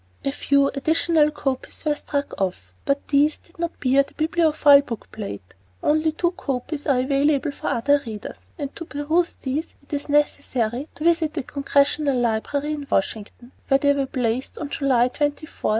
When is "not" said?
3.59-3.79